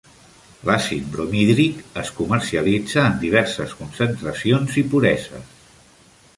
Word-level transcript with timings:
L'àcid 0.69 1.11
bromhídric 1.15 1.83
es 2.05 2.09
comercialitza 2.21 3.05
en 3.11 3.21
diverses 3.27 3.77
concentracions 3.85 4.81
i 4.85 4.89
pureses. 4.95 5.57